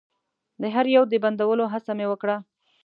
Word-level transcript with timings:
د 0.61 0.63
هر 0.75 0.85
يو 0.95 1.03
د 1.11 1.13
بندولو 1.23 1.65
هڅه 1.73 1.91
مې 1.97 2.05
وکړه. 2.11 2.37